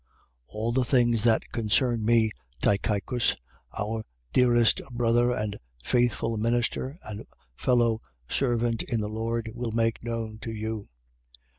[0.51, 0.55] 4:7.
[0.55, 3.35] All the things that concern me, Tychicus,
[3.77, 7.23] our dearest brother and faithful minister and
[7.55, 10.87] fellow servant in the Lord, will make known to you.